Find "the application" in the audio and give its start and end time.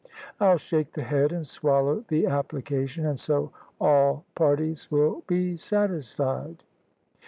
2.07-3.05